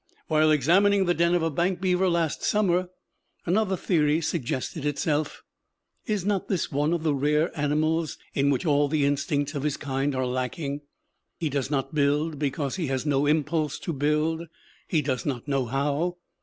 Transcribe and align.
While 0.27 0.49
examining 0.49 1.05
the 1.05 1.13
den 1.13 1.35
of 1.35 1.43
a 1.43 1.51
bank 1.51 1.79
beaver 1.79 2.09
last 2.09 2.41
summer 2.41 2.89
another 3.45 3.77
theory 3.77 4.19
suggested 4.19 4.83
itself. 4.83 5.43
Is 6.07 6.25
not 6.25 6.47
this 6.47 6.71
one 6.71 6.91
of 6.91 7.03
the 7.03 7.13
rare 7.13 7.55
animals 7.55 8.17
in 8.33 8.49
which 8.49 8.65
all 8.65 8.87
the 8.87 9.05
instincts 9.05 9.53
of 9.53 9.61
his 9.61 9.77
kind 9.77 10.15
are 10.15 10.25
lacking? 10.25 10.81
He 11.37 11.49
does 11.49 11.69
not 11.69 11.93
build 11.93 12.39
because 12.39 12.77
he 12.77 12.87
has 12.87 13.05
no 13.05 13.27
impulse 13.27 13.77
to 13.77 13.93
build; 13.93 14.47
he 14.87 15.03
does 15.03 15.23
not 15.23 15.47
know 15.47 15.65
how. 15.65 16.17